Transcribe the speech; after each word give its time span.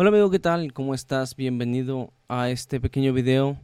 Hola 0.00 0.10
amigo, 0.10 0.30
¿qué 0.30 0.38
tal? 0.38 0.72
¿Cómo 0.72 0.94
estás? 0.94 1.34
Bienvenido 1.34 2.12
a 2.28 2.50
este 2.50 2.80
pequeño 2.80 3.12
video 3.12 3.58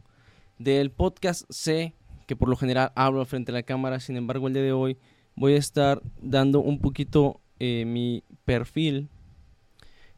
del 0.59 0.91
podcast 0.91 1.49
C, 1.49 1.93
que 2.27 2.35
por 2.35 2.49
lo 2.49 2.57
general 2.57 2.91
hablo 2.93 3.23
frente 3.23 3.53
a 3.53 3.55
la 3.55 3.63
cámara, 3.63 4.01
sin 4.01 4.17
embargo 4.17 4.47
el 4.47 4.53
día 4.53 4.63
de 4.63 4.73
hoy 4.73 4.97
voy 5.37 5.53
a 5.53 5.57
estar 5.57 6.01
dando 6.21 6.59
un 6.59 6.81
poquito 6.81 7.39
eh, 7.59 7.85
mi 7.87 8.21
perfil, 8.43 9.07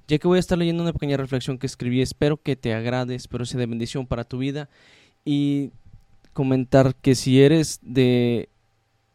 ya 0.08 0.18
que 0.18 0.28
voy 0.28 0.38
a 0.38 0.40
estar 0.40 0.58
leyendo 0.58 0.82
una 0.82 0.92
pequeña 0.92 1.18
reflexión 1.18 1.60
que 1.60 1.68
escribí, 1.68 2.02
espero 2.02 2.42
que 2.42 2.56
te 2.56 2.74
agrade, 2.74 3.14
espero 3.14 3.46
sea 3.46 3.60
de 3.60 3.68
bendición 3.68 4.08
para 4.08 4.24
tu 4.24 4.40
vida 4.40 4.70
y 5.24 5.70
comentar 6.34 6.96
que 6.96 7.14
si 7.14 7.44
eres 7.44 7.80
de 7.84 8.50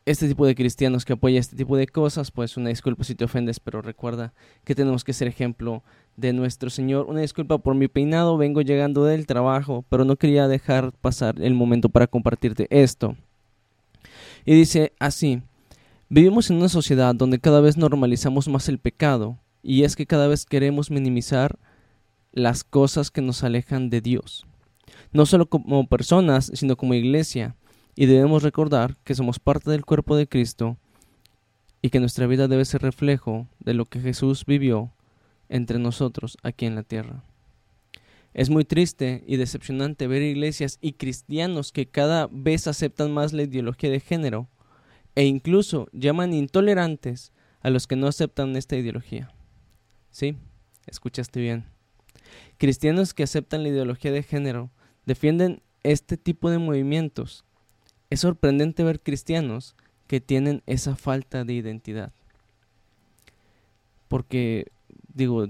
este 0.05 0.27
tipo 0.27 0.47
de 0.47 0.55
cristianos 0.55 1.05
que 1.05 1.13
apoya 1.13 1.39
este 1.39 1.57
tipo 1.57 1.77
de 1.77 1.87
cosas, 1.87 2.31
pues 2.31 2.57
una 2.57 2.71
disculpa 2.71 3.05
si 3.05 3.15
te 3.15 3.25
ofendes, 3.25 3.61
pero 3.61 3.83
recuerda 3.83 4.35
que 4.65 4.75
tenemos 4.75 5.05
que 5.05 5.13
ser 5.13 5.29
ejemplo 5.29 5.83
de 6.17 6.33
nuestro 6.33 6.71
Señor. 6.71 7.07
Una 7.09 7.21
disculpa 7.21 7.59
por 7.59 7.75
mi 7.75 7.89
peinado, 7.89 8.37
vengo 8.37 8.63
llegando 8.63 9.05
del 9.05 9.27
trabajo, 9.27 9.85
pero 9.89 10.05
no 10.05 10.17
quería 10.17 10.49
dejar 10.49 10.93
pasar 10.93 11.41
el 11.41 11.55
momento 11.55 11.89
para 11.89 12.09
compartirte 12.09 12.67
esto. 12.71 13.17
Y 14.45 14.55
dice 14.55 14.93
así, 14.99 15.43
vivimos 16.09 16.51
en 16.51 16.57
una 16.57 16.69
sociedad 16.69 17.15
donde 17.15 17.39
cada 17.39 17.61
vez 17.61 17.77
normalizamos 17.77 18.49
más 18.49 18.69
el 18.69 18.79
pecado, 18.79 19.39
y 19.63 19.85
es 19.85 19.95
que 19.95 20.07
cada 20.07 20.27
vez 20.27 20.45
queremos 20.45 20.91
minimizar 20.91 21.59
las 22.33 22.65
cosas 22.65 23.13
que 23.13 23.21
nos 23.21 23.45
alejan 23.45 23.89
de 23.89 24.01
Dios, 24.01 24.47
no 25.13 25.27
solo 25.27 25.47
como 25.47 25.87
personas, 25.87 26.51
sino 26.55 26.77
como 26.77 26.95
iglesia 26.95 27.55
y 27.95 28.07
debemos 28.07 28.43
recordar 28.43 28.97
que 29.05 29.15
somos 29.15 29.39
parte 29.39 29.71
del 29.71 29.85
cuerpo 29.85 30.17
de 30.17 30.27
Cristo 30.27 30.77
y 31.83 31.91
que 31.91 32.01
nuestra 32.01 32.27
vida 32.27 32.49
debe 32.49 32.65
ser 32.65 32.83
reflejo 32.83 33.49
de 33.61 33.75
lo 33.75 33.85
que 33.85 34.01
Jesús 34.01 34.47
vivió 34.47 34.93
entre 35.49 35.79
nosotros 35.79 36.39
aquí 36.43 36.65
en 36.67 36.75
la 36.75 36.83
tierra. 36.83 37.25
Es 38.35 38.49
muy 38.49 38.65
triste 38.65 39.23
y 39.27 39.37
decepcionante 39.37 40.07
ver 40.07 40.23
iglesias 40.23 40.79
y 40.81 40.95
cristianos 40.95 41.71
que 41.71 41.87
cada 41.87 42.29
vez 42.33 42.67
aceptan 42.67 43.13
más 43.13 43.35
la 43.35 43.43
ideología 43.43 43.91
de 43.91 44.01
género 44.01 44.49
e 45.15 45.25
incluso 45.27 45.89
llaman 45.93 46.33
intolerantes 46.33 47.33
a 47.61 47.69
los 47.69 47.87
que 47.87 47.97
no 47.97 48.07
aceptan 48.07 48.57
esta 48.57 48.77
ideología. 48.77 49.31
Sí, 50.11 50.37
escuchaste 50.87 51.41
bien. 51.41 51.67
Cristianos 52.57 53.13
que 53.13 53.25
aceptan 53.25 53.63
la 53.63 53.69
ideología 53.69 54.13
de 54.13 54.23
género 54.23 54.71
defienden 55.05 55.63
este 55.83 56.17
tipo 56.17 56.49
de 56.49 56.59
movimientos 56.59 57.45
es 58.13 58.21
sorprendente 58.21 58.85
ver 58.85 59.01
cristianos 59.01 59.75
que 60.07 60.21
tienen 60.21 60.63
esa 60.67 60.97
falta 60.97 61.45
de 61.45 61.55
identidad. 61.55 62.13
Porque, 64.07 64.67
digo, 65.15 65.47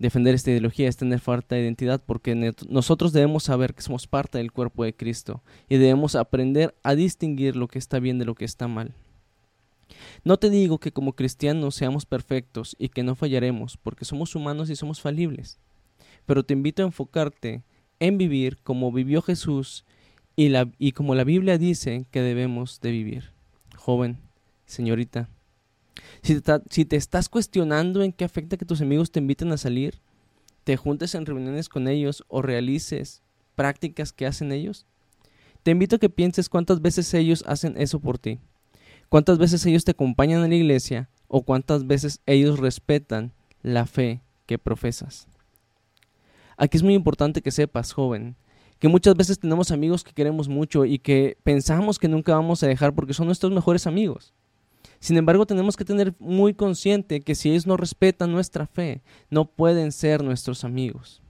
defender 0.00 0.34
esta 0.34 0.50
ideología 0.50 0.88
es 0.88 0.96
tener 0.96 1.20
falta 1.20 1.54
de 1.54 1.62
identidad 1.62 2.02
porque 2.04 2.34
nosotros 2.68 3.12
debemos 3.12 3.44
saber 3.44 3.74
que 3.74 3.82
somos 3.82 4.08
parte 4.08 4.38
del 4.38 4.50
cuerpo 4.50 4.82
de 4.82 4.92
Cristo 4.92 5.40
y 5.68 5.76
debemos 5.76 6.16
aprender 6.16 6.74
a 6.82 6.96
distinguir 6.96 7.54
lo 7.54 7.68
que 7.68 7.78
está 7.78 8.00
bien 8.00 8.18
de 8.18 8.24
lo 8.24 8.34
que 8.34 8.44
está 8.44 8.66
mal. 8.66 8.92
No 10.24 10.36
te 10.36 10.50
digo 10.50 10.78
que 10.78 10.90
como 10.90 11.12
cristianos 11.12 11.76
seamos 11.76 12.06
perfectos 12.06 12.74
y 12.80 12.88
que 12.88 13.04
no 13.04 13.14
fallaremos 13.14 13.76
porque 13.76 14.04
somos 14.04 14.34
humanos 14.34 14.68
y 14.68 14.74
somos 14.74 15.00
falibles, 15.00 15.60
pero 16.26 16.42
te 16.42 16.54
invito 16.54 16.82
a 16.82 16.86
enfocarte 16.86 17.62
en 18.00 18.18
vivir 18.18 18.58
como 18.64 18.90
vivió 18.90 19.22
Jesús 19.22 19.84
y, 20.38 20.50
la, 20.50 20.70
y 20.78 20.92
como 20.92 21.16
la 21.16 21.24
Biblia 21.24 21.58
dice 21.58 22.06
que 22.12 22.22
debemos 22.22 22.80
de 22.80 22.92
vivir. 22.92 23.32
Joven, 23.76 24.18
señorita, 24.66 25.28
si 26.22 26.40
te, 26.40 26.52
si 26.70 26.84
te 26.84 26.94
estás 26.94 27.28
cuestionando 27.28 28.04
en 28.04 28.12
qué 28.12 28.24
afecta 28.24 28.56
que 28.56 28.64
tus 28.64 28.80
amigos 28.80 29.10
te 29.10 29.18
inviten 29.18 29.50
a 29.50 29.56
salir, 29.56 29.98
te 30.62 30.76
juntes 30.76 31.16
en 31.16 31.26
reuniones 31.26 31.68
con 31.68 31.88
ellos 31.88 32.24
o 32.28 32.40
realices 32.40 33.20
prácticas 33.56 34.12
que 34.12 34.26
hacen 34.26 34.52
ellos, 34.52 34.86
te 35.64 35.72
invito 35.72 35.96
a 35.96 35.98
que 35.98 36.08
pienses 36.08 36.48
cuántas 36.48 36.80
veces 36.80 37.12
ellos 37.14 37.42
hacen 37.48 37.74
eso 37.76 37.98
por 37.98 38.16
ti, 38.20 38.38
cuántas 39.08 39.38
veces 39.38 39.66
ellos 39.66 39.84
te 39.84 39.90
acompañan 39.90 40.44
a 40.44 40.46
la 40.46 40.54
iglesia 40.54 41.08
o 41.26 41.42
cuántas 41.42 41.88
veces 41.88 42.20
ellos 42.26 42.60
respetan 42.60 43.32
la 43.64 43.86
fe 43.86 44.22
que 44.46 44.56
profesas. 44.56 45.26
Aquí 46.56 46.76
es 46.76 46.84
muy 46.84 46.94
importante 46.94 47.42
que 47.42 47.50
sepas, 47.50 47.92
joven, 47.92 48.36
que 48.78 48.88
muchas 48.88 49.14
veces 49.16 49.38
tenemos 49.38 49.70
amigos 49.70 50.04
que 50.04 50.12
queremos 50.12 50.48
mucho 50.48 50.84
y 50.84 50.98
que 50.98 51.36
pensamos 51.42 51.98
que 51.98 52.08
nunca 52.08 52.34
vamos 52.34 52.62
a 52.62 52.68
dejar 52.68 52.94
porque 52.94 53.14
son 53.14 53.26
nuestros 53.26 53.52
mejores 53.52 53.86
amigos. 53.86 54.32
Sin 55.00 55.16
embargo, 55.16 55.46
tenemos 55.46 55.76
que 55.76 55.84
tener 55.84 56.14
muy 56.18 56.54
consciente 56.54 57.20
que 57.20 57.34
si 57.34 57.50
ellos 57.50 57.66
no 57.66 57.76
respetan 57.76 58.32
nuestra 58.32 58.66
fe, 58.66 59.02
no 59.30 59.44
pueden 59.44 59.92
ser 59.92 60.24
nuestros 60.24 60.64
amigos. 60.64 61.22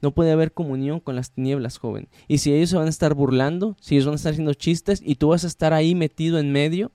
No 0.00 0.12
puede 0.12 0.32
haber 0.32 0.52
comunión 0.52 0.98
con 0.98 1.14
las 1.14 1.30
tinieblas, 1.30 1.78
joven. 1.78 2.08
Y 2.26 2.38
si 2.38 2.52
ellos 2.52 2.70
se 2.70 2.76
van 2.76 2.86
a 2.86 2.90
estar 2.90 3.14
burlando, 3.14 3.76
si 3.80 3.94
ellos 3.94 4.06
van 4.06 4.14
a 4.14 4.16
estar 4.16 4.32
haciendo 4.32 4.54
chistes 4.54 5.00
y 5.04 5.14
tú 5.14 5.28
vas 5.28 5.44
a 5.44 5.46
estar 5.46 5.72
ahí 5.72 5.94
metido 5.94 6.38
en 6.38 6.50
medio, 6.50 6.90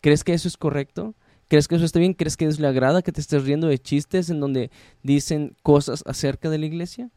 ¿crees 0.00 0.24
que 0.24 0.32
eso 0.32 0.48
es 0.48 0.56
correcto? 0.56 1.14
¿Crees 1.48 1.68
que 1.68 1.76
eso 1.76 1.84
está 1.84 2.00
bien? 2.00 2.14
¿Crees 2.14 2.36
que 2.36 2.46
Dios 2.46 2.58
le 2.58 2.66
agrada 2.66 3.02
que 3.02 3.12
te 3.12 3.20
estés 3.20 3.44
riendo 3.44 3.68
de 3.68 3.78
chistes 3.78 4.30
en 4.30 4.40
donde 4.40 4.72
dicen 5.04 5.56
cosas 5.62 6.02
acerca 6.06 6.50
de 6.50 6.58
la 6.58 6.66
iglesia? 6.66 7.10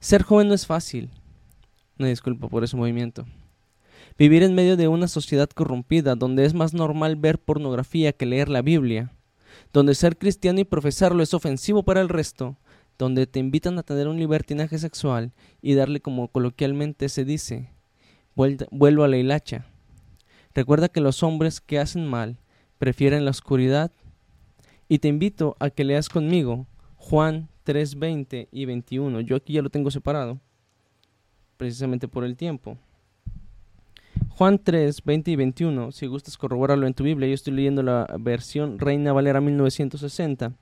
Ser 0.00 0.22
joven 0.22 0.48
no 0.48 0.54
es 0.54 0.66
fácil. 0.66 1.10
No 1.96 2.06
disculpa 2.06 2.48
por 2.48 2.62
ese 2.62 2.76
movimiento. 2.76 3.26
Vivir 4.16 4.42
en 4.42 4.54
medio 4.54 4.76
de 4.76 4.88
una 4.88 5.08
sociedad 5.08 5.48
corrompida, 5.48 6.14
donde 6.14 6.44
es 6.44 6.54
más 6.54 6.72
normal 6.72 7.16
ver 7.16 7.38
pornografía 7.38 8.12
que 8.12 8.26
leer 8.26 8.48
la 8.48 8.62
Biblia, 8.62 9.12
donde 9.72 9.94
ser 9.94 10.16
cristiano 10.16 10.60
y 10.60 10.64
profesarlo 10.64 11.22
es 11.22 11.34
ofensivo 11.34 11.82
para 11.82 12.00
el 12.00 12.08
resto, 12.08 12.56
donde 12.98 13.26
te 13.26 13.38
invitan 13.38 13.78
a 13.78 13.82
tener 13.82 14.08
un 14.08 14.18
libertinaje 14.18 14.78
sexual 14.78 15.32
y 15.62 15.74
darle 15.74 16.00
como 16.00 16.28
coloquialmente 16.28 17.08
se 17.08 17.24
dice, 17.24 17.70
vuelvo 18.34 19.04
a 19.04 19.08
la 19.08 19.16
hilacha. 19.16 19.66
Recuerda 20.54 20.88
que 20.88 21.00
los 21.00 21.22
hombres 21.22 21.60
que 21.60 21.78
hacen 21.78 22.06
mal 22.06 22.38
prefieren 22.78 23.24
la 23.24 23.30
oscuridad 23.30 23.92
y 24.88 24.98
te 24.98 25.08
invito 25.08 25.56
a 25.60 25.70
que 25.70 25.84
leas 25.84 26.08
conmigo 26.08 26.66
Juan 26.96 27.48
3, 27.68 27.98
20 27.98 28.48
y 28.50 28.64
21. 28.64 29.20
Yo 29.20 29.36
aquí 29.36 29.52
ya 29.52 29.60
lo 29.60 29.68
tengo 29.68 29.90
separado, 29.90 30.40
precisamente 31.58 32.08
por 32.08 32.24
el 32.24 32.34
tiempo. 32.34 32.78
Juan 34.30 34.58
3, 34.58 35.04
20 35.04 35.30
y 35.30 35.36
21, 35.36 35.92
si 35.92 36.06
gustas 36.06 36.38
corroborarlo 36.38 36.86
en 36.86 36.94
tu 36.94 37.04
Biblia, 37.04 37.28
yo 37.28 37.34
estoy 37.34 37.52
leyendo 37.52 37.82
la 37.82 38.06
versión 38.18 38.78
Reina 38.78 39.12
Valera 39.12 39.42
1960. 39.42 40.54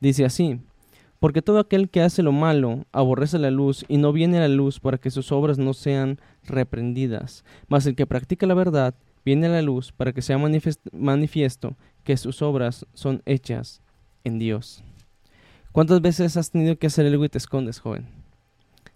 Dice 0.00 0.24
así, 0.24 0.60
porque 1.20 1.42
todo 1.42 1.58
aquel 1.58 1.90
que 1.90 2.00
hace 2.00 2.22
lo 2.22 2.32
malo 2.32 2.86
aborrece 2.90 3.38
la 3.38 3.50
luz 3.50 3.84
y 3.86 3.98
no 3.98 4.10
viene 4.14 4.38
a 4.38 4.48
la 4.48 4.48
luz 4.48 4.80
para 4.80 4.96
que 4.96 5.10
sus 5.10 5.30
obras 5.30 5.58
no 5.58 5.74
sean 5.74 6.18
reprendidas, 6.44 7.44
mas 7.68 7.84
el 7.84 7.96
que 7.96 8.06
practica 8.06 8.46
la 8.46 8.54
verdad 8.54 8.94
viene 9.26 9.48
a 9.48 9.50
la 9.50 9.60
luz 9.60 9.92
para 9.92 10.14
que 10.14 10.22
sea 10.22 10.38
manifiesto 10.38 11.76
que 12.02 12.16
sus 12.16 12.40
obras 12.40 12.86
son 12.94 13.20
hechas 13.26 13.82
en 14.24 14.38
Dios. 14.38 14.82
¿Cuántas 15.74 16.00
veces 16.00 16.36
has 16.36 16.52
tenido 16.52 16.78
que 16.78 16.86
hacer 16.86 17.04
algo 17.04 17.24
y 17.24 17.28
te 17.28 17.38
escondes, 17.38 17.80
joven? 17.80 18.06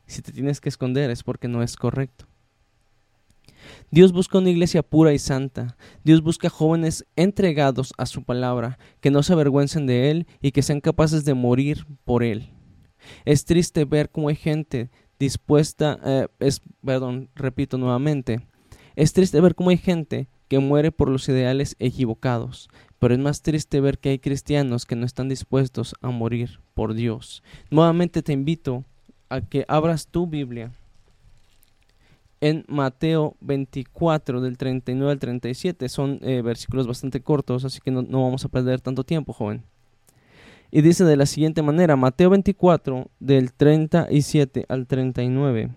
Si 0.07 0.23
te 0.23 0.31
tienes 0.31 0.61
que 0.61 0.69
esconder 0.69 1.11
es 1.11 1.25
porque 1.25 1.49
no 1.49 1.61
es 1.61 1.75
correcto. 1.75 2.27
Dios 3.91 4.13
busca 4.13 4.39
una 4.39 4.51
iglesia 4.51 4.85
pura 4.85 5.13
y 5.13 5.19
santa. 5.19 5.77
Dios 6.05 6.23
busca 6.23 6.49
jóvenes 6.49 7.05
entregados 7.17 7.93
a 7.99 8.07
su 8.07 8.23
palabra, 8.23 8.79
que 9.01 9.11
no 9.11 9.25
se 9.25 9.33
avergüencen 9.33 9.89
de 9.89 10.13
Él 10.13 10.29
y 10.41 10.53
que 10.53 10.63
sean 10.63 10.81
capaces 10.81 11.25
de 11.25 11.35
morir 11.35 11.85
por 12.05 12.23
Él. 12.23 12.53
Es 13.25 13.45
triste 13.45 13.85
ver 13.85 14.09
cómo 14.09 14.29
hay 14.29 14.37
gente 14.37 14.89
dispuesta, 15.19 15.99
eh, 16.05 16.29
es, 16.39 16.63
perdón, 16.85 17.29
repito 17.35 17.77
nuevamente, 17.77 18.47
es 18.95 19.13
triste 19.13 19.41
ver 19.41 19.57
cómo 19.57 19.71
hay 19.71 19.79
gente 19.79 20.29
que 20.47 20.61
muere 20.61 20.93
por 20.93 21.11
los 21.11 21.29
ideales 21.29 21.75
equivocados, 21.81 22.71
pero 22.99 23.15
es 23.15 23.21
más 23.21 23.43
triste 23.43 23.81
ver 23.81 23.99
que 23.99 24.11
hay 24.11 24.19
cristianos 24.19 24.87
que 24.87 24.97
no 24.97 25.07
están 25.07 25.29
dispuestos 25.29 25.95
a 26.01 26.11
morir 26.11 26.61
por 26.75 26.95
Dios. 26.95 27.43
Nuevamente 27.71 28.23
te 28.23 28.33
invito 28.33 28.85
a 29.29 29.41
que 29.41 29.65
abras 29.69 30.09
tu 30.09 30.27
Biblia 30.27 30.73
en 32.41 32.65
Mateo 32.69 33.37
24 33.41 34.41
del 34.41 34.57
39 34.57 35.13
al 35.13 35.19
37. 35.19 35.89
Son 35.89 36.19
eh, 36.23 36.43
versículos 36.43 36.87
bastante 36.87 37.21
cortos, 37.21 37.65
así 37.65 37.81
que 37.81 37.91
no, 37.91 38.03
no 38.03 38.23
vamos 38.23 38.45
a 38.45 38.49
perder 38.49 38.81
tanto 38.81 39.05
tiempo, 39.05 39.33
joven. 39.33 39.63
Y 40.71 40.83
dice 40.83 41.05
de 41.05 41.17
la 41.17 41.27
siguiente 41.27 41.63
manera, 41.63 41.97
Mateo 41.97 42.31
24 42.31 43.09
del 43.21 43.53
37 43.53 44.67
al 44.69 44.87
39. 44.87 45.71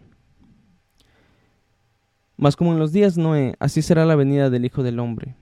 Mas 2.36 2.56
como 2.56 2.74
en 2.74 2.80
los 2.80 2.92
días 2.92 3.18
Noé, 3.18 3.56
así 3.60 3.82
será 3.82 4.06
la 4.06 4.16
venida 4.16 4.50
del 4.50 4.66
Hijo 4.66 4.84
del 4.84 5.00
Hombre. 5.00 5.36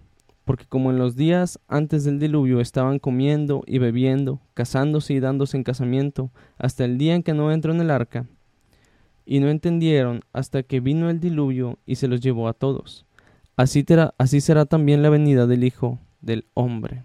Porque 0.49 0.65
como 0.65 0.89
en 0.89 0.97
los 0.97 1.15
días 1.15 1.59
antes 1.67 2.03
del 2.05 2.17
diluvio 2.17 2.59
estaban 2.59 2.97
comiendo 2.97 3.61
y 3.67 3.77
bebiendo, 3.77 4.41
casándose 4.55 5.13
y 5.13 5.19
dándose 5.19 5.55
en 5.57 5.63
casamiento, 5.63 6.31
hasta 6.57 6.85
el 6.85 6.97
día 6.97 7.13
en 7.13 7.21
que 7.21 7.35
no 7.35 7.51
entró 7.51 7.71
en 7.71 7.81
el 7.81 7.91
arca, 7.91 8.25
y 9.27 9.41
no 9.41 9.49
entendieron 9.49 10.21
hasta 10.33 10.63
que 10.63 10.79
vino 10.79 11.11
el 11.11 11.19
diluvio 11.19 11.77
y 11.85 11.97
se 11.97 12.07
los 12.07 12.19
llevó 12.19 12.47
a 12.47 12.53
todos. 12.53 13.05
Así, 13.57 13.85
así 14.17 14.41
será 14.41 14.65
también 14.65 15.03
la 15.03 15.11
venida 15.11 15.45
del 15.45 15.63
Hijo 15.63 15.99
del 16.19 16.47
Hombre. 16.55 17.03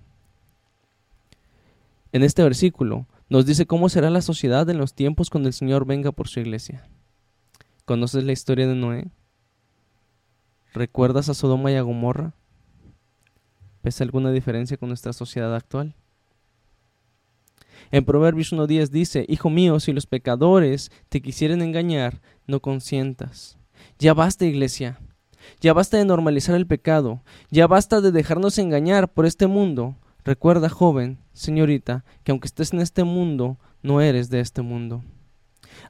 en 2.12 2.22
este 2.22 2.42
versículo 2.42 3.06
nos 3.28 3.44
dice 3.44 3.66
cómo 3.66 3.90
será 3.90 4.08
la 4.08 4.22
sociedad 4.22 4.66
en 4.70 4.78
los 4.78 4.94
tiempos 4.94 5.28
cuando 5.28 5.50
el 5.50 5.52
Señor 5.52 5.84
venga 5.84 6.12
por 6.12 6.28
su 6.28 6.40
iglesia. 6.40 6.88
¿Conoces 7.84 8.24
la 8.24 8.32
historia 8.32 8.66
de 8.66 8.74
Noé? 8.74 9.08
¿Recuerdas 10.72 11.28
a 11.28 11.34
Sodoma 11.34 11.70
y 11.72 11.74
a 11.74 11.82
Gomorra? 11.82 12.32
¿Ves 13.84 14.00
alguna 14.00 14.32
diferencia 14.32 14.78
con 14.78 14.88
nuestra 14.88 15.12
sociedad 15.12 15.54
actual? 15.54 15.94
En 17.90 18.06
Proverbios 18.06 18.50
1.10 18.50 18.88
dice, 18.88 19.26
Hijo 19.28 19.50
mío, 19.50 19.78
si 19.78 19.92
los 19.92 20.06
pecadores 20.06 20.90
te 21.10 21.20
quisieren 21.20 21.60
engañar, 21.60 22.22
no 22.46 22.60
consientas. 22.60 23.58
Ya 23.98 24.14
basta, 24.14 24.46
iglesia. 24.46 24.98
Ya 25.60 25.74
basta 25.74 25.98
de 25.98 26.06
normalizar 26.06 26.54
el 26.54 26.66
pecado. 26.66 27.22
Ya 27.50 27.66
basta 27.66 28.00
de 28.00 28.10
dejarnos 28.10 28.56
engañar 28.56 29.12
por 29.12 29.26
este 29.26 29.46
mundo. 29.46 29.96
Recuerda, 30.24 30.70
joven, 30.70 31.18
señorita, 31.34 32.06
que 32.22 32.32
aunque 32.32 32.46
estés 32.46 32.72
en 32.72 32.80
este 32.80 33.04
mundo, 33.04 33.58
no 33.82 34.00
eres 34.00 34.30
de 34.30 34.40
este 34.40 34.62
mundo. 34.62 35.04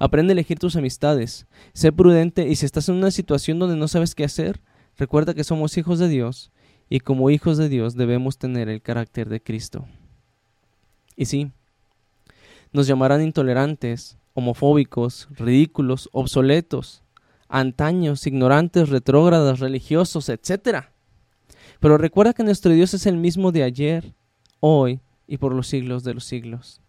Aprende 0.00 0.32
a 0.32 0.35
elegir 0.35 0.58
tus 0.58 0.75
amistades. 0.75 1.47
Sé 1.75 1.93
prudente 1.93 2.49
y 2.49 2.56
si 2.56 2.67
estás 2.67 2.88
en 2.88 2.97
una 2.97 3.12
situación 3.12 3.61
donde 3.61 3.76
no 3.76 3.87
sabes 3.87 4.17
qué 4.17 4.25
hacer, 4.25 4.61
recuerda 4.97 5.32
que 5.32 5.44
somos 5.44 5.79
hijos 5.79 6.00
de 6.00 6.08
Dios 6.08 6.50
y 6.94 7.00
como 7.00 7.29
hijos 7.29 7.58
de 7.58 7.69
Dios 7.69 7.96
debemos 7.96 8.38
tener 8.38 8.69
el 8.69 8.81
carácter 8.81 9.29
de 9.29 9.43
Cristo. 9.43 9.85
Y 11.17 11.25
sí, 11.25 11.50
nos 12.73 12.87
llamarán 12.87 13.20
intolerantes, 13.20 14.17
homofóbicos, 14.32 15.26
ridículos, 15.32 16.08
obsoletos, 16.12 17.02
antaños, 17.49 18.29
ignorantes, 18.29 18.91
retrógradas, 18.91 19.58
religiosos, 19.58 20.29
etc. 20.29 20.85
Pero 21.81 21.99
recuerda 21.99 22.32
que 22.32 22.44
nuestro 22.44 22.70
Dios 22.70 22.94
es 22.94 23.06
el 23.06 23.17
mismo 23.17 23.50
de 23.50 23.64
ayer, 23.64 24.14
hoy 24.61 25.00
y 25.26 25.38
por 25.38 25.52
los 25.52 25.67
siglos 25.67 26.05
de 26.05 26.14
los 26.14 26.25
siglos. 26.25 26.81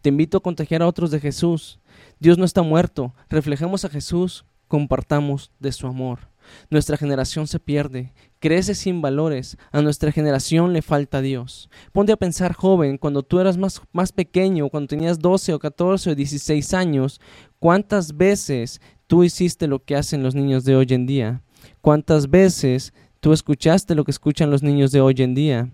Te 0.00 0.08
invito 0.08 0.38
a 0.38 0.42
contagiar 0.42 0.80
a 0.80 0.86
otros 0.86 1.10
de 1.10 1.20
Jesús. 1.20 1.78
Dios 2.18 2.38
no 2.38 2.46
está 2.46 2.62
muerto. 2.62 3.12
Reflejemos 3.28 3.84
a 3.84 3.90
Jesús, 3.90 4.46
compartamos 4.66 5.50
de 5.60 5.72
su 5.72 5.86
amor. 5.86 6.31
Nuestra 6.70 6.96
generación 6.96 7.46
se 7.46 7.58
pierde, 7.58 8.12
crece 8.38 8.74
sin 8.74 9.00
valores, 9.00 9.56
a 9.70 9.82
nuestra 9.82 10.12
generación 10.12 10.72
le 10.72 10.82
falta 10.82 11.20
Dios. 11.20 11.70
Ponte 11.92 12.12
a 12.12 12.16
pensar, 12.16 12.52
joven, 12.52 12.98
cuando 12.98 13.22
tú 13.22 13.40
eras 13.40 13.56
más, 13.56 13.80
más 13.92 14.12
pequeño, 14.12 14.68
cuando 14.68 14.88
tenías 14.88 15.18
12 15.18 15.54
o 15.54 15.58
14 15.58 16.10
o 16.10 16.14
16 16.14 16.74
años, 16.74 17.20
¿cuántas 17.58 18.16
veces 18.16 18.80
tú 19.06 19.24
hiciste 19.24 19.66
lo 19.66 19.84
que 19.84 19.96
hacen 19.96 20.22
los 20.22 20.34
niños 20.34 20.64
de 20.64 20.76
hoy 20.76 20.86
en 20.90 21.06
día? 21.06 21.42
¿Cuántas 21.80 22.30
veces 22.30 22.92
tú 23.20 23.32
escuchaste 23.32 23.94
lo 23.94 24.04
que 24.04 24.10
escuchan 24.10 24.50
los 24.50 24.62
niños 24.62 24.92
de 24.92 25.00
hoy 25.00 25.14
en 25.18 25.34
día? 25.34 25.70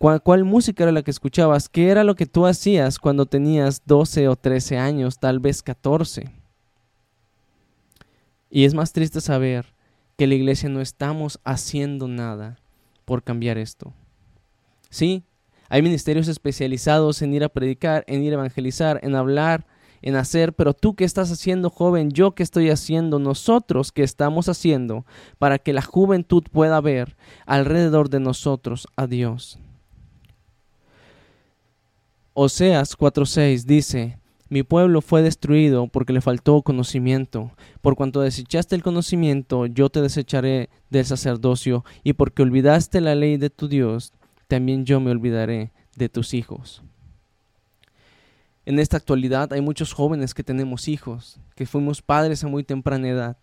¿Cuál, 0.00 0.44
música 0.44 0.84
era 0.84 0.92
la 0.92 1.02
que 1.02 1.10
escuchabas? 1.10 1.68
¿Qué 1.68 1.90
era 1.90 2.04
lo 2.04 2.14
que 2.14 2.24
tú 2.24 2.46
hacías 2.46 2.98
cuando 2.98 3.26
tenías 3.26 3.82
12 3.84 4.28
o 4.28 4.36
13 4.36 4.78
años, 4.78 5.18
tal 5.18 5.40
vez 5.40 5.62
14? 5.62 6.32
Y 8.48 8.64
es 8.64 8.72
más 8.72 8.94
triste 8.94 9.20
saber 9.20 9.66
que 10.20 10.26
la 10.26 10.34
iglesia 10.34 10.68
no 10.68 10.82
estamos 10.82 11.40
haciendo 11.44 12.06
nada 12.06 12.58
por 13.06 13.22
cambiar 13.22 13.56
esto. 13.56 13.94
Sí, 14.90 15.24
hay 15.70 15.80
ministerios 15.80 16.28
especializados 16.28 17.22
en 17.22 17.32
ir 17.32 17.42
a 17.42 17.48
predicar, 17.48 18.04
en 18.06 18.22
ir 18.22 18.32
a 18.32 18.34
evangelizar, 18.34 19.00
en 19.02 19.14
hablar, 19.14 19.66
en 20.02 20.16
hacer, 20.16 20.52
pero 20.52 20.74
tú 20.74 20.94
qué 20.94 21.04
estás 21.04 21.32
haciendo, 21.32 21.70
joven, 21.70 22.10
yo 22.10 22.34
qué 22.34 22.42
estoy 22.42 22.68
haciendo, 22.68 23.18
nosotros 23.18 23.92
qué 23.92 24.02
estamos 24.02 24.50
haciendo 24.50 25.06
para 25.38 25.58
que 25.58 25.72
la 25.72 25.80
juventud 25.80 26.42
pueda 26.52 26.82
ver 26.82 27.16
alrededor 27.46 28.10
de 28.10 28.20
nosotros 28.20 28.88
a 28.96 29.06
Dios. 29.06 29.58
Oseas 32.34 32.94
4:6 32.94 33.64
dice, 33.64 34.18
Mi 34.50 34.64
pueblo 34.64 35.00
fue 35.00 35.22
destruido 35.22 35.86
porque 35.86 36.12
le 36.12 36.20
faltó 36.20 36.60
conocimiento. 36.62 37.52
Por 37.80 37.94
cuanto 37.94 38.20
desechaste 38.20 38.74
el 38.74 38.82
conocimiento, 38.82 39.66
yo 39.66 39.90
te 39.90 40.02
desecharé 40.02 40.70
del 40.90 41.06
sacerdocio, 41.06 41.84
y 42.02 42.14
porque 42.14 42.42
olvidaste 42.42 43.00
la 43.00 43.14
ley 43.14 43.36
de 43.36 43.48
tu 43.48 43.68
Dios, 43.68 44.12
también 44.48 44.84
yo 44.84 44.98
me 44.98 45.12
olvidaré 45.12 45.70
de 45.94 46.08
tus 46.08 46.34
hijos. 46.34 46.82
En 48.66 48.80
esta 48.80 48.96
actualidad 48.96 49.52
hay 49.52 49.60
muchos 49.60 49.92
jóvenes 49.92 50.34
que 50.34 50.42
tenemos 50.42 50.88
hijos, 50.88 51.38
que 51.54 51.64
fuimos 51.64 52.02
padres 52.02 52.42
a 52.42 52.48
muy 52.48 52.64
temprana 52.64 53.08
edad. 53.08 53.36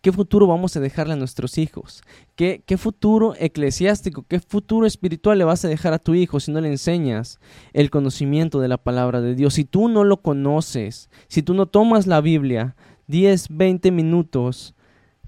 ¿Qué 0.00 0.12
futuro 0.12 0.46
vamos 0.46 0.74
a 0.76 0.80
dejarle 0.80 1.12
a 1.12 1.16
nuestros 1.16 1.58
hijos? 1.58 2.02
¿Qué, 2.34 2.62
¿Qué, 2.64 2.78
futuro 2.78 3.34
eclesiástico, 3.38 4.24
qué 4.26 4.40
futuro 4.40 4.86
espiritual 4.86 5.36
le 5.36 5.44
vas 5.44 5.62
a 5.66 5.68
dejar 5.68 5.92
a 5.92 5.98
tu 5.98 6.14
hijo 6.14 6.40
si 6.40 6.50
no 6.50 6.60
le 6.62 6.68
enseñas 6.68 7.38
el 7.74 7.90
conocimiento 7.90 8.60
de 8.60 8.68
la 8.68 8.78
palabra 8.78 9.20
de 9.20 9.34
Dios? 9.34 9.54
Si 9.54 9.64
tú 9.64 9.90
no 9.90 10.04
lo 10.04 10.22
conoces, 10.22 11.10
si 11.28 11.42
tú 11.42 11.52
no 11.52 11.66
tomas 11.66 12.06
la 12.06 12.22
Biblia 12.22 12.76
10, 13.08 13.48
20 13.50 13.90
minutos 13.90 14.74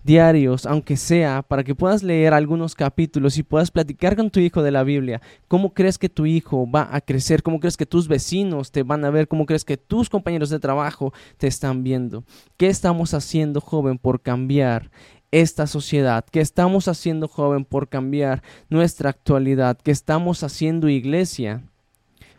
diarios, 0.03 0.67
aunque 0.67 0.97
sea, 0.97 1.43
para 1.43 1.63
que 1.63 1.75
puedas 1.75 2.03
leer 2.03 2.35
algunos 2.35 2.75
capítulos 2.75 3.39
y 3.39 3.43
puedas 3.43 3.71
platicar 3.71 4.17
con 4.17 4.31
tu 4.31 4.41
hijo 4.41 4.63
de 4.63 4.71
la 4.71 4.83
Biblia. 4.83 5.21
¿Cómo 5.49 5.73
crees 5.73 5.99
que 5.99 6.09
tu 6.09 6.27
hijo 6.27 6.69
va 6.71 6.89
a 6.91 7.01
crecer? 7.01 7.43
¿Cómo 7.43 7.61
crees 7.61 7.77
que 7.77 7.87
tus 7.87 8.09
vecinos 8.09 8.73
te 8.73 8.83
van 8.83 9.05
a 9.05 9.11
ver? 9.11 9.29
¿Cómo 9.29 9.47
crees 9.47 9.65
que 9.65 9.77
tus 9.77 10.11
compañeros 10.11 10.51
de 10.51 10.59
trabajo 10.59 11.13
te 11.37 11.47
están 11.47 11.85
viendo? 11.85 12.25
¿Qué 12.57 12.69
estamos 12.69 13.15
haciendo, 13.15 13.61
joven, 13.61 13.99
por 13.99 14.21
cambiar 14.21 14.91
esta 15.31 15.67
sociedad? 15.67 16.25
¿Qué 16.31 16.41
estamos 16.41 16.89
haciendo, 16.89 17.29
joven, 17.29 17.65
por 17.65 17.89
cambiar 17.89 18.43
nuestra 18.69 19.11
actualidad? 19.11 19.79
¿Qué 19.83 19.93
estamos 19.93 20.43
haciendo, 20.43 20.89
iglesia, 20.89 21.63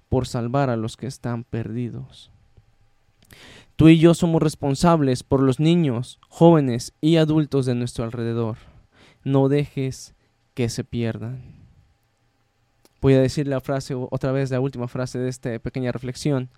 por 0.10 0.27
salvar 0.27 0.69
a 0.69 0.75
los 0.75 0.98
que 0.98 1.07
están 1.07 1.44
perdidos? 1.44 2.32
Tú 3.75 3.89
y 3.89 3.97
yo 3.97 4.13
somos 4.13 4.41
responsables 4.41 5.23
por 5.23 5.41
los 5.41 5.59
niños, 5.59 6.19
jóvenes 6.29 6.93
y 7.01 7.17
adultos 7.17 7.65
de 7.65 7.73
nuestro 7.73 8.03
alrededor. 8.03 8.57
No 9.23 9.49
dejes 9.49 10.13
que 10.53 10.69
se 10.69 10.83
pierdan. 10.83 11.41
Voy 13.01 13.15
a 13.15 13.21
decir 13.21 13.47
la 13.47 13.61
frase 13.61 13.95
otra 13.95 14.31
vez, 14.31 14.51
la 14.51 14.59
última 14.59 14.87
frase 14.87 15.17
de 15.17 15.27
esta 15.27 15.57
pequeña 15.59 15.91
reflexión. 15.91 16.49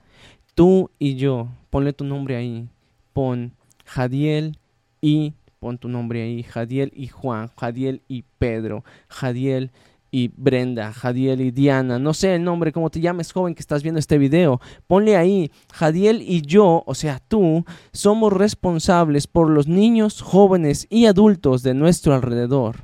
Tú 0.55 0.91
y 0.99 1.15
yo, 1.15 1.47
ponle 1.69 1.93
tu 1.93 2.03
nombre 2.03 2.35
ahí. 2.35 2.69
Pon 3.13 3.53
Jadiel 3.85 4.59
y 4.99 5.33
pon 5.59 5.77
tu 5.77 5.87
nombre 5.87 6.21
ahí. 6.21 6.43
Jadiel 6.43 6.91
y 6.93 7.07
Juan, 7.07 7.49
Jadiel 7.57 8.01
y 8.07 8.25
Pedro, 8.37 8.83
Jadiel 9.07 9.71
y 9.71 9.94
Brenda, 10.37 10.93
Jadiel 10.93 11.41
y 11.41 11.51
Diana, 11.51 11.99
no 11.99 12.13
sé 12.13 12.35
el 12.35 12.43
nombre, 12.43 12.71
como 12.71 12.89
te 12.89 13.01
llames 13.01 13.31
joven 13.31 13.53
que 13.53 13.59
estás 13.59 13.83
viendo 13.83 13.99
este 13.99 14.17
video, 14.17 14.61
ponle 14.87 15.17
ahí, 15.17 15.51
Jadiel 15.73 16.21
y 16.21 16.41
yo, 16.41 16.83
o 16.85 16.95
sea 16.95 17.19
tú, 17.19 17.65
somos 17.91 18.31
responsables 18.31 19.27
por 19.27 19.49
los 19.49 19.67
niños, 19.67 20.21
jóvenes 20.21 20.87
y 20.89 21.05
adultos 21.05 21.63
de 21.63 21.73
nuestro 21.73 22.13
alrededor. 22.13 22.77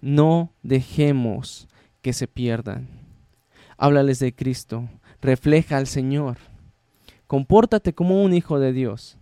No 0.00 0.52
dejemos 0.62 1.66
que 2.02 2.12
se 2.12 2.28
pierdan. 2.28 2.88
Háblales 3.78 4.18
de 4.18 4.34
Cristo, 4.34 4.88
refleja 5.22 5.78
al 5.78 5.86
Señor. 5.86 6.36
Compórtate 7.26 7.94
como 7.94 8.22
un 8.22 8.34
hijo 8.34 8.58
de 8.58 8.72
Dios, 8.72 9.16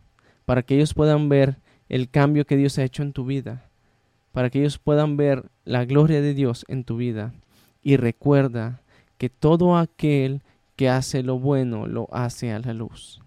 para 0.45 0.62
que 0.62 0.75
ellos 0.75 0.93
puedan 0.93 1.29
ver 1.29 1.61
el 1.88 2.11
cambio 2.11 2.47
que 2.47 2.57
Dios 2.57 2.79
ha 2.79 2.85
hecho 2.85 3.02
en 3.02 3.12
tu 3.12 3.25
vida 3.25 3.72
para 4.32 4.50
que 4.50 4.60
ellos 4.60 4.78
puedan 4.78 5.16
ver 5.16 5.44
la 5.64 5.84
gloria 5.84 6.20
de 6.20 6.34
Dios 6.34 6.64
en 6.68 6.84
tu 6.84 6.96
vida. 6.96 7.32
Y 7.82 7.96
recuerda 7.96 8.80
que 9.18 9.28
todo 9.28 9.76
aquel 9.76 10.42
que 10.76 10.88
hace 10.88 11.22
lo 11.22 11.38
bueno 11.38 11.86
lo 11.86 12.08
hace 12.12 12.52
a 12.52 12.58
la 12.58 12.72
luz. 12.72 13.20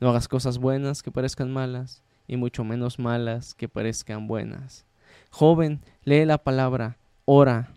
No 0.00 0.10
hagas 0.10 0.28
cosas 0.28 0.58
buenas 0.58 1.02
que 1.02 1.10
parezcan 1.10 1.52
malas 1.52 2.02
y 2.26 2.36
mucho 2.36 2.64
menos 2.64 2.98
malas 2.98 3.54
que 3.54 3.68
parezcan 3.68 4.26
buenas. 4.26 4.84
Joven, 5.30 5.80
lee 6.04 6.24
la 6.24 6.38
palabra, 6.38 6.96
ora. 7.24 7.70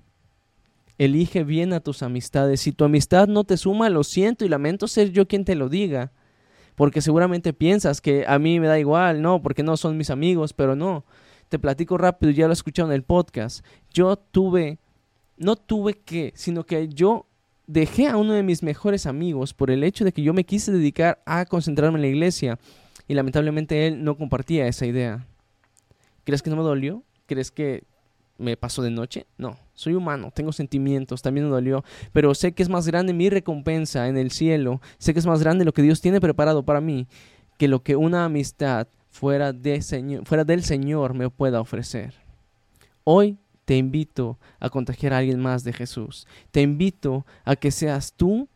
Elige 0.98 1.44
bien 1.44 1.72
a 1.72 1.80
tus 1.80 2.04
amistades. 2.04 2.60
Si 2.60 2.74
tu 2.74 2.84
amistad 2.84 3.28
no 3.28 3.46
te 3.46 3.56
suma, 3.56 3.90
lo 3.90 4.04
siento 4.04 4.44
y 4.44 4.50
lamento 4.50 4.88
ser 4.88 5.12
yo 5.12 5.28
quien 5.28 5.46
te 5.46 5.56
lo 5.56 5.70
diga. 5.70 6.12
Porque 6.76 7.02
seguramente 7.02 7.54
piensas 7.54 8.02
que 8.02 8.26
a 8.28 8.40
mí 8.40 8.60
me 8.60 8.68
da 8.68 8.80
igual, 8.80 9.22
no, 9.22 9.42
porque 9.42 9.64
no 9.64 9.78
son 9.78 9.98
mis 9.98 10.10
amigos, 10.10 10.52
pero 10.52 10.76
no 10.76 11.06
te 11.50 11.60
platico 11.60 11.98
rápido, 11.98 12.32
ya 12.32 12.48
lo 12.48 12.54
escucharon 12.54 12.92
en 12.92 12.96
el 12.96 13.04
podcast. 13.04 13.66
Yo 13.92 14.16
tuve, 14.16 14.80
no 15.38 15.56
tuve 15.56 15.96
que, 15.96 16.32
sino 16.36 16.64
que 16.64 16.88
yo 16.88 17.26
dejé 17.68 18.08
a 18.08 18.18
uno 18.18 18.34
de 18.34 18.44
mis 18.44 18.64
mejores 18.64 19.06
amigos 19.06 19.54
por 19.54 19.72
el 19.72 19.84
hecho 19.84 20.06
de 20.06 20.12
que 20.12 20.22
yo 20.22 20.34
me 20.34 20.44
quise 20.44 20.72
dedicar 20.72 21.22
a 21.26 21.46
concentrarme 21.46 21.98
en 21.98 22.02
la 22.04 22.08
iglesia 22.08 22.60
y 23.08 23.14
lamentablemente 23.14 23.88
él 23.88 24.04
no 24.04 24.16
compartía 24.18 24.68
esa 24.68 24.86
idea. 24.86 25.28
¿Crees 26.24 26.42
que 26.42 26.50
no 26.50 26.56
me 26.56 26.64
dolió? 26.64 27.04
¿Crees 27.26 27.52
que 27.52 27.84
me 28.38 28.56
pasó 28.56 28.82
de 28.82 28.92
noche? 28.92 29.26
No, 29.38 29.58
soy 29.74 29.94
humano, 29.94 30.32
tengo 30.34 30.52
sentimientos, 30.52 31.22
también 31.22 31.46
me 31.46 31.52
dolió, 31.52 31.84
pero 32.14 32.34
sé 32.34 32.54
que 32.54 32.64
es 32.64 32.70
más 32.70 32.88
grande 32.88 33.14
mi 33.14 33.30
recompensa 33.30 34.08
en 34.08 34.18
el 34.18 34.32
cielo, 34.32 34.82
sé 34.98 35.14
que 35.14 35.20
es 35.20 35.26
más 35.26 35.42
grande 35.42 35.66
lo 35.66 35.74
que 35.74 35.82
Dios 35.82 36.02
tiene 36.02 36.22
preparado 36.22 36.64
para 36.64 36.82
mí 36.82 37.08
que 37.60 37.68
lo 37.68 37.84
que 37.84 37.98
una 37.98 38.26
amistad 38.26 38.88
fuera, 39.10 39.54
de 39.54 39.82
fuera 40.26 40.44
del 40.44 40.64
Señor 40.64 41.14
me 41.14 41.30
pueda 41.30 41.62
ofrecer. 41.62 42.14
Hoy 43.04 43.38
te 43.66 43.78
invito 43.78 44.40
a 44.60 44.70
contagiar 44.70 45.14
a 45.14 45.18
alguien 45.18 45.40
más 45.40 45.64
de 45.64 45.74
Jesús. 45.74 46.26
Te 46.52 46.62
invito 46.62 47.26
a 47.44 47.56
que 47.56 47.72
seas 47.72 48.14
tú 48.14 48.48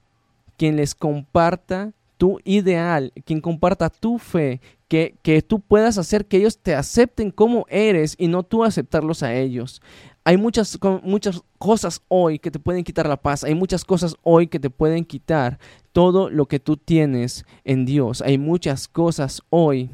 quien 0.57 0.75
les 0.75 0.95
comparta 0.95 1.93
tu 2.17 2.39
ideal, 2.43 3.11
quien 3.25 3.41
comparta 3.41 3.89
tu 3.89 4.17
fe, 4.17 4.61
que, 4.87 5.15
que, 5.23 5.41
tú 5.41 5.59
puedas 5.59 5.97
hacer 5.97 6.25
que 6.25 6.37
ellos 6.37 6.57
te 6.57 6.75
acepten 6.75 7.31
como 7.31 7.65
eres 7.67 8.15
y 8.17 8.27
no 8.27 8.43
tú 8.43 8.63
aceptarlos 8.63 9.23
a 9.23 9.33
ellos. 9.35 9.81
Hay 10.23 10.37
muchas, 10.37 10.79
muchas 11.03 11.41
cosas 11.57 12.01
hoy 12.07 12.39
que 12.39 12.49
te 12.49 12.59
pueden 12.59 12.83
quitar 12.83 13.07
la 13.07 13.21
paz, 13.21 13.43
hay 13.43 13.55
muchas 13.55 13.83
cosas 13.83 14.15
hoy 14.23 14.47
que 14.47 14.59
te 14.59 14.69
pueden 14.69 15.03
quitar 15.03 15.59
todo 15.91 16.29
lo 16.29 16.45
que 16.45 16.59
tú 16.59 16.77
tienes 16.77 17.45
en 17.65 17.85
Dios. 17.85 18.21
Hay 18.21 18.37
muchas 18.37 18.87
cosas 18.87 19.41
hoy 19.49 19.89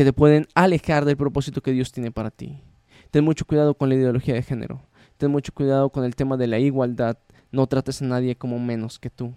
que 0.00 0.04
te 0.06 0.14
pueden 0.14 0.48
alejar 0.54 1.04
del 1.04 1.18
propósito 1.18 1.60
que 1.60 1.72
Dios 1.72 1.92
tiene 1.92 2.10
para 2.10 2.30
ti. 2.30 2.58
Ten 3.10 3.22
mucho 3.22 3.44
cuidado 3.44 3.74
con 3.74 3.90
la 3.90 3.96
ideología 3.96 4.32
de 4.32 4.42
género. 4.42 4.80
Ten 5.18 5.30
mucho 5.30 5.52
cuidado 5.52 5.90
con 5.90 6.04
el 6.06 6.16
tema 6.16 6.38
de 6.38 6.46
la 6.46 6.58
igualdad. 6.58 7.18
No 7.52 7.66
trates 7.66 8.00
a 8.00 8.06
nadie 8.06 8.34
como 8.34 8.58
menos 8.58 8.98
que 8.98 9.10
tú. 9.10 9.34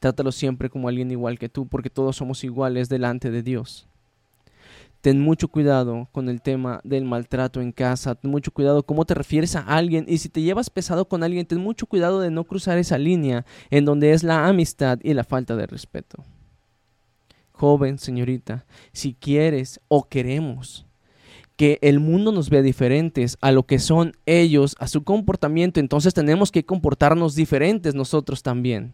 Trátalo 0.00 0.32
siempre 0.32 0.68
como 0.68 0.88
alguien 0.88 1.12
igual 1.12 1.38
que 1.38 1.48
tú, 1.48 1.68
porque 1.68 1.90
todos 1.90 2.16
somos 2.16 2.42
iguales 2.42 2.88
delante 2.88 3.30
de 3.30 3.44
Dios. 3.44 3.86
Ten 5.00 5.20
mucho 5.20 5.46
cuidado 5.46 6.08
con 6.10 6.28
el 6.28 6.42
tema 6.42 6.80
del 6.82 7.04
maltrato 7.04 7.60
en 7.60 7.70
casa, 7.70 8.16
ten 8.16 8.32
mucho 8.32 8.50
cuidado 8.50 8.82
cómo 8.82 9.04
te 9.04 9.14
refieres 9.14 9.54
a 9.54 9.60
alguien 9.60 10.06
y 10.08 10.18
si 10.18 10.28
te 10.28 10.42
llevas 10.42 10.70
pesado 10.70 11.06
con 11.06 11.22
alguien, 11.22 11.46
ten 11.46 11.60
mucho 11.60 11.86
cuidado 11.86 12.18
de 12.18 12.32
no 12.32 12.42
cruzar 12.42 12.78
esa 12.78 12.98
línea 12.98 13.46
en 13.70 13.84
donde 13.84 14.10
es 14.10 14.24
la 14.24 14.48
amistad 14.48 14.98
y 15.04 15.14
la 15.14 15.22
falta 15.22 15.54
de 15.54 15.68
respeto. 15.68 16.24
Joven, 17.58 17.98
señorita, 17.98 18.66
si 18.92 19.14
quieres 19.14 19.80
o 19.88 20.08
queremos 20.08 20.86
que 21.56 21.78
el 21.80 22.00
mundo 22.00 22.32
nos 22.32 22.50
vea 22.50 22.60
diferentes 22.60 23.38
a 23.40 23.50
lo 23.50 23.64
que 23.64 23.78
son 23.78 24.12
ellos, 24.26 24.76
a 24.78 24.88
su 24.88 25.04
comportamiento, 25.04 25.80
entonces 25.80 26.12
tenemos 26.12 26.52
que 26.52 26.66
comportarnos 26.66 27.34
diferentes 27.34 27.94
nosotros 27.94 28.42
también. 28.42 28.92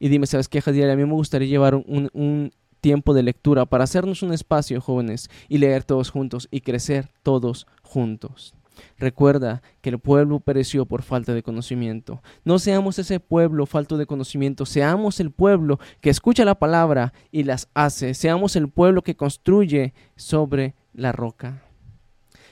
Y 0.00 0.08
dime, 0.08 0.26
¿sabes 0.26 0.48
qué, 0.48 0.60
Jadiel? 0.60 0.90
A 0.90 0.96
mí 0.96 1.04
me 1.04 1.12
gustaría 1.12 1.46
llevar 1.46 1.76
un 1.76 2.50
tiempo 2.84 3.14
de 3.14 3.22
lectura 3.22 3.64
para 3.64 3.84
hacernos 3.84 4.22
un 4.22 4.34
espacio, 4.34 4.78
jóvenes, 4.78 5.30
y 5.48 5.56
leer 5.56 5.84
todos 5.84 6.10
juntos 6.10 6.48
y 6.50 6.60
crecer 6.60 7.08
todos 7.22 7.66
juntos. 7.82 8.54
Recuerda 8.98 9.62
que 9.80 9.88
el 9.88 9.98
pueblo 9.98 10.38
pereció 10.38 10.84
por 10.84 11.00
falta 11.00 11.32
de 11.32 11.42
conocimiento. 11.42 12.20
No 12.44 12.58
seamos 12.58 12.98
ese 12.98 13.20
pueblo 13.20 13.64
falto 13.64 13.96
de 13.96 14.04
conocimiento, 14.04 14.66
seamos 14.66 15.18
el 15.18 15.30
pueblo 15.30 15.80
que 16.02 16.10
escucha 16.10 16.44
la 16.44 16.58
palabra 16.58 17.14
y 17.32 17.44
las 17.44 17.68
hace, 17.72 18.12
seamos 18.12 18.54
el 18.54 18.68
pueblo 18.68 19.00
que 19.00 19.16
construye 19.16 19.94
sobre 20.14 20.74
la 20.92 21.12
roca. 21.12 21.62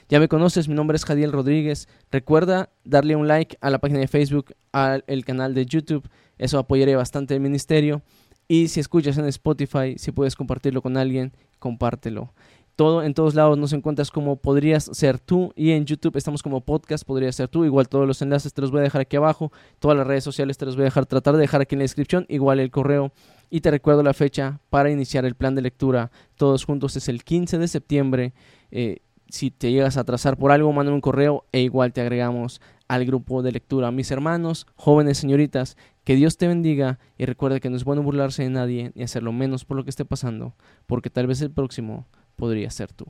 Ya 0.09 0.19
me 0.19 0.27
conoces, 0.27 0.67
mi 0.67 0.73
nombre 0.73 0.95
es 0.95 1.05
Jadiel 1.05 1.31
Rodríguez. 1.31 1.87
Recuerda 2.11 2.71
darle 2.83 3.15
un 3.15 3.27
like 3.27 3.55
a 3.61 3.69
la 3.69 3.77
página 3.77 3.99
de 3.99 4.07
Facebook, 4.07 4.55
al 4.71 5.03
canal 5.25 5.53
de 5.53 5.67
YouTube, 5.67 6.09
eso 6.39 6.57
apoyaría 6.57 6.97
bastante 6.97 7.35
el 7.35 7.39
ministerio. 7.39 8.01
Y 8.47 8.67
si 8.67 8.79
escuchas 8.79 9.17
en 9.17 9.25
Spotify, 9.25 9.95
si 9.97 10.11
puedes 10.11 10.35
compartirlo 10.35 10.81
con 10.81 10.97
alguien, 10.97 11.31
compártelo. 11.59 12.33
Todo 12.75 13.03
en 13.03 13.13
todos 13.13 13.35
lados 13.35 13.55
nos 13.57 13.71
encuentras 13.71 14.09
como 14.09 14.35
podrías 14.35 14.85
ser 14.93 15.19
tú 15.19 15.53
y 15.55 15.71
en 15.71 15.85
YouTube 15.85 16.17
estamos 16.17 16.41
como 16.41 16.61
podcast 16.61 17.05
podrías 17.05 17.35
ser 17.35 17.47
tú. 17.47 17.65
Igual 17.65 17.87
todos 17.87 18.07
los 18.07 18.21
enlaces 18.23 18.51
te 18.51 18.61
los 18.61 18.71
voy 18.71 18.79
a 18.79 18.83
dejar 18.83 19.01
aquí 19.01 19.15
abajo, 19.15 19.51
todas 19.77 19.95
las 19.95 20.07
redes 20.07 20.23
sociales 20.23 20.57
te 20.57 20.65
los 20.65 20.75
voy 20.75 20.81
a 20.81 20.85
dejar 20.85 21.05
tratar 21.05 21.35
de 21.35 21.41
dejar 21.41 21.61
aquí 21.61 21.75
en 21.75 21.79
la 21.79 21.83
descripción, 21.83 22.25
igual 22.29 22.59
el 22.59 22.71
correo 22.71 23.11
y 23.51 23.61
te 23.61 23.69
recuerdo 23.69 24.01
la 24.01 24.15
fecha 24.15 24.59
para 24.71 24.89
iniciar 24.89 25.23
el 25.25 25.35
plan 25.35 25.53
de 25.53 25.61
lectura. 25.61 26.09
Todos 26.35 26.65
juntos 26.65 26.95
es 26.95 27.07
el 27.09 27.23
15 27.23 27.59
de 27.59 27.67
septiembre. 27.67 28.33
Eh, 28.71 29.01
si 29.29 29.51
te 29.51 29.71
llegas 29.71 29.97
a 29.97 30.01
atrasar 30.01 30.37
por 30.37 30.51
algo, 30.51 30.73
mándame 30.73 30.95
un 30.95 31.01
correo 31.01 31.45
e 31.51 31.61
igual 31.61 31.93
te 31.93 32.01
agregamos 32.01 32.59
al 32.87 33.05
grupo 33.05 33.41
de 33.41 33.51
lectura. 33.51 33.91
Mis 33.91 34.11
hermanos, 34.11 34.67
jóvenes 34.75 35.17
señoritas, 35.17 35.77
que 36.03 36.15
Dios 36.15 36.37
te 36.37 36.47
bendiga 36.47 36.99
y 37.17 37.25
recuerda 37.25 37.59
que 37.59 37.69
no 37.69 37.75
es 37.75 37.83
bueno 37.83 38.03
burlarse 38.03 38.43
de 38.43 38.49
nadie 38.49 38.91
ni 38.95 39.03
hacerlo 39.03 39.31
menos 39.31 39.65
por 39.65 39.77
lo 39.77 39.83
que 39.83 39.89
esté 39.89 40.05
pasando, 40.05 40.55
porque 40.85 41.09
tal 41.09 41.27
vez 41.27 41.41
el 41.41 41.51
próximo 41.51 42.07
podría 42.35 42.69
ser 42.69 42.91
tú. 42.93 43.05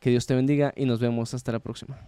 Que 0.00 0.10
Dios 0.10 0.26
te 0.26 0.34
bendiga 0.34 0.72
y 0.76 0.84
nos 0.84 1.00
vemos 1.00 1.34
hasta 1.34 1.52
la 1.52 1.60
próxima. 1.60 1.98